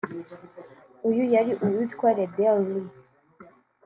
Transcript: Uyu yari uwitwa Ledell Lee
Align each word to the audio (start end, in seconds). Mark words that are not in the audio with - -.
Uyu 1.09 1.23
yari 1.33 1.51
uwitwa 1.65 2.07
Ledell 2.17 2.57
Lee 2.67 2.91